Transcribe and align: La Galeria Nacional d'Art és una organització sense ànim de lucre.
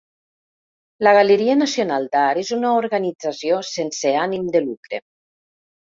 La 1.07 1.11
Galeria 1.17 1.57
Nacional 1.59 2.09
d'Art 2.15 2.43
és 2.45 2.51
una 2.59 2.71
organització 2.79 3.61
sense 3.73 4.15
ànim 4.23 4.49
de 4.57 4.63
lucre. 4.69 5.03